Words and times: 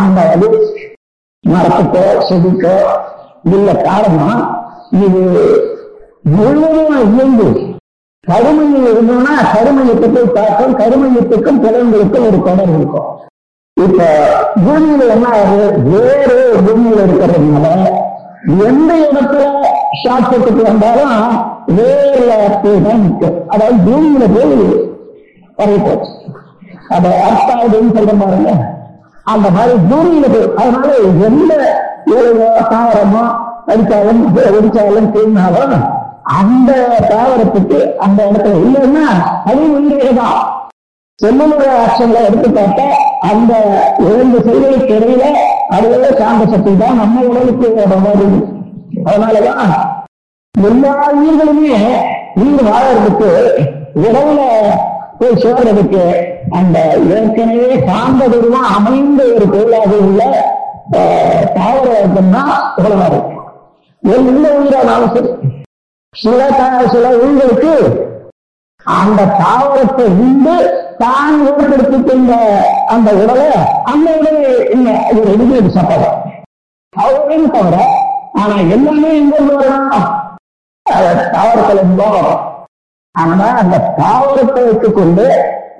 அந்த 0.00 0.18
அது 0.32 0.48
மரத்துக்கோ 1.44 2.04
செடிக்கோ 2.28 2.74
இல்ல 3.54 3.72
காரணம் 3.86 4.40
இது 5.04 5.20
முழுவதும் 6.36 6.94
இயங்கு. 7.08 7.48
கருமையில் 8.24 8.88
இருந்தோம்னா 8.92 9.34
கருமையத்துக்கு 9.52 10.22
பார்க்கும் 10.36 10.74
கருமையத்துக்கும் 10.80 11.60
பிறங்களுக்கும் 11.64 12.26
ஒரு 12.28 12.38
தொடர்பு 12.46 12.76
இருக்கும். 12.78 13.08
இப்ப 13.76 14.00
பூமியில 14.64 15.10
என்ன 15.14 15.26
ஆகுது? 15.36 15.66
வேறு 15.90 16.36
பூமியில 16.66 17.04
இருக்கிறதுனால 17.06 17.84
எந்த 18.68 18.90
இடத்துல 19.04 19.44
ஷார்ட் 20.00 20.28
சர்க்கிட் 20.30 20.68
வந்தாலும் 20.68 21.14
வேறு 21.78 22.24
தான் 22.86 23.02
நிற்கும். 23.04 23.38
அதாவது 23.48 23.78
பூமியில 23.86 24.26
போய் 24.34 24.56
அதை 25.58 25.76
அது 26.96 27.08
அர்த்தாவதுன்னு 27.28 27.94
சொல்ற 27.96 28.12
பாருங்க. 28.20 28.50
அந்த 29.28 29.46
மாதிரி 29.50 29.74
பூமியில 29.88 30.26
போய் 30.32 30.48
அதனால 30.58 30.90
எந்த 31.28 31.52
ஏழையோ 32.16 32.50
தாவரமோ 32.72 33.24
அடித்தாலும் 33.70 34.22
வெடிச்சாலும் 34.36 35.10
தீர்னாலும் 35.14 35.74
அந்த 36.38 36.70
தாவரத்துக்கு 37.10 37.78
அந்த 38.04 38.18
இடத்துல 38.28 38.56
இல்லைன்னா 38.64 39.04
அது 39.48 39.62
உயிரிழதான் 39.74 40.38
செல்லுடைய 41.18 41.70
ஆக்ஷன்ல 41.84 42.18
எடுத்து 42.26 42.48
பார்த்தா 42.50 42.86
அந்த 43.30 43.52
இரண்டு 44.04 44.38
செல்களுக்கு 44.46 44.92
இடையில 44.98 45.24
அதுவே 45.70 46.10
சாந்த 46.20 46.44
சக்தி 46.52 46.74
தான் 46.82 47.00
நம்ம 47.00 47.24
உடலுக்கு 47.30 47.68
வருது 48.06 48.38
அதனாலதான் 49.06 49.72
எல்லா 50.54 50.92
உயிர்களுமே 51.16 51.74
உயிர் 52.38 52.68
வாழறதுக்கு 52.68 53.30
இடையில 54.00 54.40
போய் 55.18 55.40
சேர்றதுக்கு 55.42 56.02
அந்த 56.58 56.76
ஏற்கனவே 57.12 57.68
சார்ந்த 57.86 58.28
துருவம் 58.34 58.68
அமைந்த 58.76 59.22
ஒரு 59.32 59.46
பொருளாக 59.48 59.92
உள்ள 60.02 60.20
தாவர 61.56 61.86
வர்க்கம்னா 61.94 62.42
தான் 62.76 63.02
இருக்கும் 63.02 63.34
இருக்கு 64.02 64.26
எந்த 64.28 64.48
உயிரானாலும் 64.58 65.14
சரி. 65.14 65.30
சில 66.14 66.38
தா- 66.52 66.88
சில 66.88 67.06
உயிர்களுக்கு 67.16 67.72
அந்த 68.86 69.20
தாவரத்தை 69.40 70.04
உண்டு 70.18 70.54
தான் 70.98 71.34
ஏற்படுத்திக் 71.46 72.06
கொண்ட 72.06 72.32
அந்த 72.88 73.08
உடலை 73.18 73.48
அந்த 73.86 74.06
உடலை 74.12 74.42
ஒரு 75.12 75.28
எடுத்து 75.52 75.74
சாப்பாடு. 75.74 76.08
அவரையும் 76.92 77.50
தவிர 77.50 77.76
ஆனா 78.34 78.54
எல்லாமே 78.68 79.10
எங்க 79.18 79.34
இருந்து 79.36 79.56
வரணும் 79.58 80.06
தாவரத்துல 81.34 81.76
இருந்தோம் 81.76 82.16
ஆனா 83.18 83.46
அந்த 83.60 83.76
தாவரத்தை 83.98 84.62
வைத்துக்கொண்டு 84.64 85.24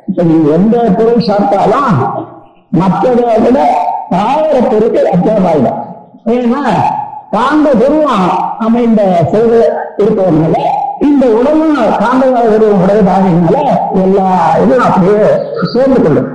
இப்ப 0.08 0.22
எந்த 0.54 0.76
பொருள் 0.98 1.26
சாப்பிட்டாலும் 1.28 1.98
மற்றதை 2.72 3.34
விட 3.38 3.58
தாவர 4.10 4.56
பொருட்கள் 4.64 5.12
அத்தியாவாயிடும் 5.12 5.78
ஏன்னா 6.32 6.62
காந்த 7.30 7.68
துருவம் 7.74 8.26
அமைந்த 8.58 9.00
செய்து 9.32 9.60
இருப்பதனால 9.98 10.56
இந்த 11.00 11.24
உடலும் 11.34 11.74
காந்த 11.98 12.24
துருவம் 12.52 12.82
உடையதாகினால 12.84 13.58
எல்லா 14.02 14.28
இதுவும் 14.62 14.86
அப்படியே 14.86 15.26
சேர்ந்து 15.72 16.00
கொள்ளும். 16.02 16.28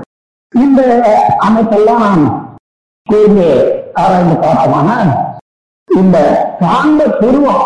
இந்த 0.53 0.81
அமைப்பெல்லாம் 1.39 2.21
கூர்ந்து 3.07 3.47
ஆராய்ந்து 3.93 4.35
பார்த்தோம்னா 4.43 4.97
இந்த 5.89 6.17
காந்த 6.59 7.01
துருவம் 7.21 7.65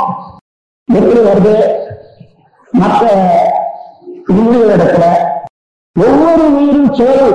எப்படி 0.90 1.20
வருது? 1.20 1.54
மற்ற 2.73 3.04
உயிர்கள் 4.30 4.73
இடத்துல 4.76 5.06
ஒவ்வொரு 5.96 6.44
உயிரும் 6.56 6.94
செயல் 6.94 7.32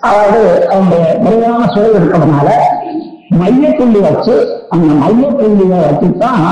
அதாவது 0.00 0.40
அவங்க 0.68 0.94
முறையான 1.20 1.62
செயல் 1.74 1.94
இருக்கிறதுனால 1.94 2.48
மையப்புள்ளி 3.40 4.00
வச்சு 4.00 4.34
அந்த 4.70 4.88
மையப்புள்ளியை 5.02 5.78
வச்சுதான் 5.84 6.42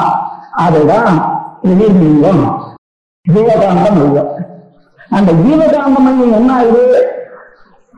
அதுதான் 0.59 1.19
உயிர் 1.65 1.99
ஜீவகாந்த 3.27 3.89
மையம். 3.91 4.31
அந்த 5.11 5.33
ஜீவகாந்த 5.43 5.99
மையம் 6.01 6.33
என்ன 6.33 6.53
ஆகுது? 6.55 7.01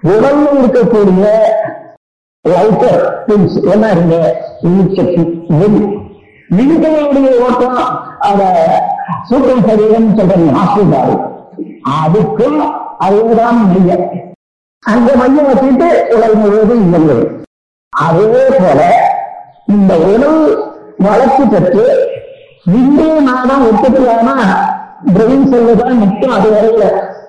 உடல்ல 0.03 0.49
இருக்கக்கூடிய 0.59 1.29
லைட்டர் 2.45 2.99
திங்ஸ் 3.27 3.57
என்ன 3.73 3.85
இருக்கு? 3.91 4.19
மின்சக்தி 4.65 5.23
விண் 5.61 5.79
விண்களுடைய 6.51 7.31
ஓட்டம் 7.47 7.79
அதை 8.21 8.49
சூப்பர் 9.29 9.65
சரீரம் 9.69 10.11
சொல்றீங்க 10.19 10.53
ஆசிரியர் 10.63 11.15
அதுக்கும் 11.97 12.61
அதுதான் 13.07 13.59
மையம். 13.65 14.05
அந்த 14.83 15.09
மையம் 15.21 15.49
வச்சுட்டு 15.51 15.89
உடல் 16.15 16.37
முழுவதும் 16.37 16.85
இயங்குது 16.85 17.25
அதே 17.93 18.25
போல 18.57 18.81
இந்த 19.75 19.93
உடல் 20.07 20.41
வளர்ச்சி 20.99 21.45
பெற்று 21.53 21.85
விண்ணிய 22.67 23.15
நாடம் 23.29 23.65
உற்பத்தியான 23.69 24.29
பிரெயின் 25.15 25.49
செல்லு 25.51 25.73
தான் 25.81 26.01
அது 26.37 26.49
வரையில. 26.55 26.85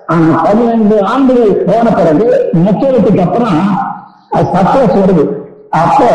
ஆனா 0.08 0.26
பதினைந்து 0.44 0.96
ஆண்டுகள் 1.10 1.54
போன 1.66 1.86
பிறகு 1.90 2.26
மெச்சூரிட்டிக்கு 2.64 3.22
அப்புறம் 3.24 3.56
அது 4.30 4.44
சப்ளஸ் 4.54 4.98
வருது. 4.98 5.24
அப்போ 5.80 6.08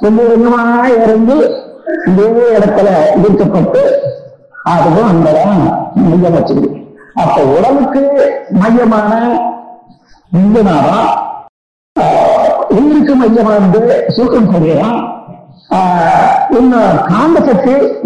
கொஞ்சம் 0.00 0.28
கொஞ்சமா 0.30 0.60
இருந்து 0.96 1.36
இதே 2.10 2.26
இடத்துல 2.56 2.88
ஈர்க்கப்பட்டு 3.20 3.82
அதுவும் 4.66 5.08
அந்த 5.08 5.28
மையம் 6.04 6.34
வச்சுக்குது 6.34 6.70
அப்ப 7.16 7.36
உடலுக்கு 7.50 8.00
மையமான 8.54 9.10
இந்த 10.32 10.58
உயிருக்கு 12.76 13.12
மையமானது 13.16 13.80
சூக்கம் 14.16 14.50
சரீரம் 14.52 14.96
ஆஹ் 15.70 16.32
இன்னும் 16.50 16.98
காந்த 17.08 17.38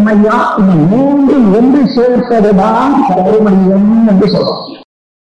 மையம் 0.01 0.45
இந்த 0.61 0.75
மூன்று 0.93 1.37
ஒன்று 1.57 1.81
சேர்ப்பதுதான் 1.97 2.95
கருமையம் 3.19 3.89
என்று 4.07 4.29
சொல்றோம் 4.35 4.67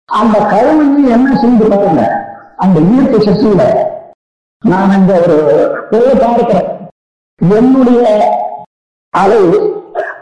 அந்த 0.09 0.37
கருமையம் 0.51 1.13
என்ன 1.15 1.29
செய்து 1.35 1.65
பாருங்க 1.73 2.03
அந்த 2.57 2.77
ஈர்ப்பு 2.93 3.17
சக்தியில 3.25 3.63
நான் 4.63 4.93
இந்த 4.97 5.13
ஒரு 5.23 5.37
பொருளை 5.89 6.13
பார்க்கிறேன் 6.17 6.69
என்னுடைய 7.41 8.03
அலை 9.13 9.41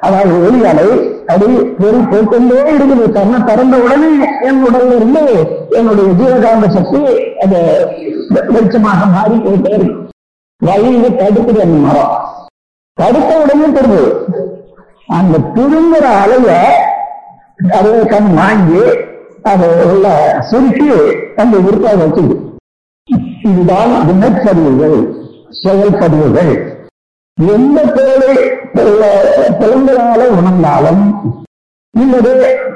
அதாவது 0.05 0.33
ஒளி 0.47 0.59
அலை 0.71 0.87
அடி 1.33 1.47
வெறி 1.81 1.99
போய்கொண்டே 2.11 2.57
இருக்குது. 2.77 3.05
கண்ணை 3.17 3.37
திறந்த 3.49 3.75
உடனே 3.85 4.09
என் 4.47 4.61
உடல்ல 4.67 4.97
இருந்து 4.99 5.23
என்னுடைய 5.79 6.07
ஜீவகாந்த 6.19 6.67
சக்தி 6.75 7.01
அது 7.43 7.59
வெளிச்சமாக 8.55 9.07
மாறி 9.13 9.37
போயிட்டே 9.45 9.71
இருக்கு 9.77 10.01
வழியில 10.61 11.05
தடுக்குது 11.21 11.61
அந்த 11.65 11.77
மரம். 11.85 12.13
தடுத்த 12.97 13.31
உடனே 13.43 13.67
திரும்பு 13.77 14.03
அந்த 15.17 15.41
திரும்புற 15.55 16.05
அலைய 16.23 16.51
அது 17.79 17.91
கண் 18.13 18.29
வாங்கி 18.39 18.83
அது 19.51 19.67
உள்ள 19.89 20.05
சுருக்கி 20.49 20.87
அந்த 21.41 21.55
உறுப்பாக 21.67 21.97
வச்சுது. 22.03 22.35
இதுதான் 23.49 23.91
வினைப்பதிவுகள் 24.07 24.97
செயல்பதிவுகள் 25.59 26.53
எந்த 27.37 27.79
பொருளை 27.87 28.33
பிறந்தனால 29.59 30.21
உணர்ந்தாலும் 30.31 31.03
இல்லது 31.93 32.31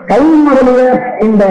கை 0.08 0.20
முதலிய 0.38 0.82
இந்த 1.20 1.44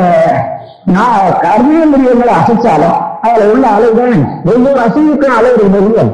நா- 0.87 1.07
கர்மேந்திரியங்களை 1.43 2.33
அசைச்சாலும் 2.35 2.99
அதுல 3.23 3.47
உள்ள 3.53 3.67
அலைதான் 3.69 4.21
ஒவ்வொரு 4.45 4.79
அசைவுக்கும் 4.81 5.37
அலை 5.37 5.51
இருந்தது 5.55 6.05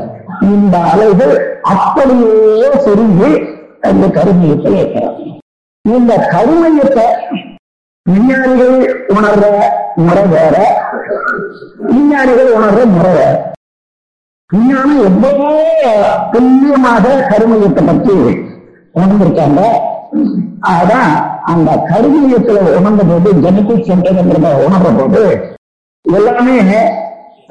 இந்த 0.48 0.76
அலைகள் 0.92 1.34
அப்படியே 1.64 2.32
சுருங்கி 2.80 3.30
அந்த 3.82 4.06
கருமையத்தை 4.10 4.72
ஏற்கிறது 4.78 5.24
இந்த 5.84 6.12
கருமையத்தை 6.32 7.06
விஞ்ஞானிகள் 8.06 8.76
உணர்ற 9.08 9.44
முறை 9.98 10.24
வேற 10.28 10.54
விஞ்ஞானிகள் 11.86 12.50
உணர்ற 12.56 12.80
முறை 12.88 13.12
வேற. 13.14 13.32
விஞ்ஞானம் 14.54 15.04
எவ்வளவோ 15.08 15.50
துல்லியமாக 16.32 17.14
கருமையத்தை 17.30 17.82
பற்றி 17.90 18.16
உணர்ந்திருக்காங்க. 18.96 19.60
அதான் 20.72 21.14
அந்த 21.52 21.70
கருமையத்துல 21.90 22.58
உணர்ந்த 22.78 23.02
போது 23.10 23.30
ஜெனட்டிக் 23.44 23.88
சென்டர்ங்கிறத 23.88 24.50
உணர்ற 24.66 24.90
போது 24.98 25.22
எல்லாமே 26.04 26.56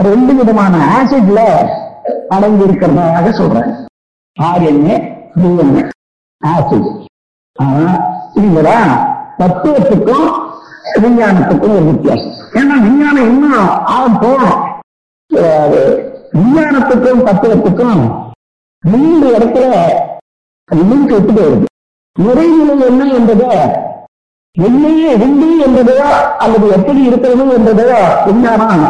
ரெண்டு 0.07 0.33
விதமான 0.38 0.75
ஆசிட்ல 0.97 1.39
அடங்கி 2.35 2.63
இருக்கிறதாக 2.67 3.27
சொல்றாங்க. 3.39 3.73
ஆர்என்ஏ 4.38 4.95
டிஎன்ஏ 5.41 5.83
ஆசிட் 6.41 6.89
ஆனா 7.56 7.83
இதுதான் 8.41 8.94
தத்துவத்துக்கும் 9.39 10.29
விஞ்ஞானத்துக்கும் 11.03 11.75
ஒரு 11.77 11.85
வித்தியாசம். 11.91 12.38
ஏன்னா 12.59 12.75
விஞ்ஞானம் 12.85 13.29
இன்னும் 13.31 13.69
ஆகும் 13.95 14.21
போகணும். 14.23 14.61
விஞ்ஞானத்துக்கும் 16.73 17.25
தத்துவத்துக்கும் 17.25 17.99
மூன்று 18.83 19.27
இடத்துல 19.37 19.65
லிங்க் 20.69 21.11
விட்டு 21.15 21.33
போயிடுது 21.37 21.67
நிறைநிலை 22.15 22.75
என்ன 22.87 23.03
என்பதோ 23.17 23.49
என்னையே 24.55 25.11
விண்டி 25.21 25.49
என்பதோ 25.65 25.97
அல்லது 26.43 26.65
எப்படி 26.77 27.01
இருக்கிறது 27.09 27.45
என்பதோ 27.57 27.99
விஞ்ஞானம் 28.27 28.83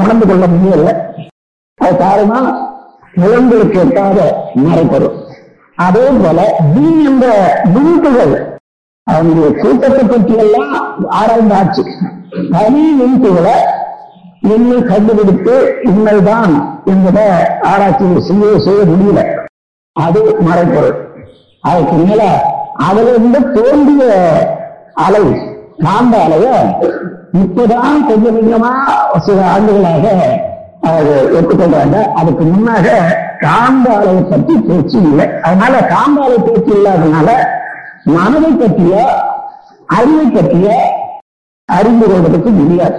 உணர்ந்து 0.00 0.26
கொள்ள 0.28 0.44
முடியல. 0.52 0.92
அது 1.80 1.94
காரணம் 2.02 2.48
புலங்களுக்கு 3.14 3.80
எட்டாத 3.84 4.18
மறைப்பொருள் 4.64 5.16
அதே 5.78 6.06
போல 6.22 6.38
டி 6.74 6.86
என்ற 7.08 7.26
விண்துகள் 7.74 8.34
அவனுடைய 9.06 9.50
கூட்டத்தை 9.62 10.04
பற்றி 10.06 10.34
எல்லாம் 10.44 10.74
ஆராய்ந்தாச்சு. 11.20 11.82
தனி 12.52 12.84
விண்துகளை 13.00 13.56
இன்னும் 14.42 14.86
கண்டுபிடித்து 14.90 15.54
உண்மைதான் 15.88 16.52
என்பதை 16.92 17.24
ஆராய்ச்சி 17.70 18.04
செய்ய 18.28 18.52
செய்ய 18.66 18.82
முடியல. 18.90 19.22
அது 19.96 20.20
மறைப்பொருள் 20.46 20.98
அதுக்கு 21.70 21.96
மேல 22.04 22.22
அதிலிருந்து 22.86 23.40
தோன்றிய 23.56 24.04
அலை 25.06 25.24
காந்த 25.84 26.14
அலைய 26.24 26.46
இப்பதான் 27.42 28.06
கொஞ்சம் 28.08 28.36
கொஞ்சமா 28.38 28.72
சில 29.26 29.40
ஆண்டுகளாக 29.54 30.06
அது 30.90 31.14
அதுக்கு 32.20 32.44
முன்னாக 32.52 32.86
காந்த 33.44 33.86
அலையை 33.98 34.22
பற்றி 34.30 34.54
பேச்சு 34.68 34.98
இல்லை. 35.02 35.26
அதனால 35.42 35.74
காந்த 35.94 36.20
அலை 36.24 36.38
பேச்சு 36.46 36.72
இல்லாதனால 36.78 37.28
மனதை 38.16 38.50
பற்றிய 38.52 38.94
அறிவை 39.98 40.26
பற்றிய 40.26 40.68
அறிந்து 41.68 42.06
கொள்வதற்கு 42.06 42.50
முடியாது. 42.50 42.98